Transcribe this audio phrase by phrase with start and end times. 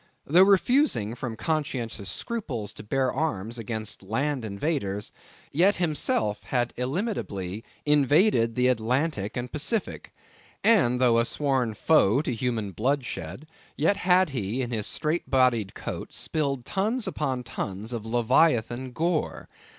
[0.25, 5.11] Though refusing, from conscientious scruples, to bear arms against land invaders,
[5.51, 10.11] yet himself had illimitably invaded the Atlantic and Pacific;
[10.63, 13.45] and though a sworn foe to human bloodshed,
[13.77, 19.47] yet had he in his straight bodied coat, spilled tuns upon tuns of leviathan gore.